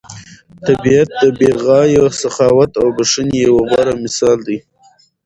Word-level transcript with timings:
طبیعت 0.65 1.09
د 1.21 1.23
بې 1.37 1.51
غایه 1.63 2.05
سخاوت 2.21 2.71
او 2.81 2.87
بښنې 2.97 3.37
یو 3.47 3.55
غوره 3.69 3.93
مثال 4.03 4.37
دی. 4.47 4.57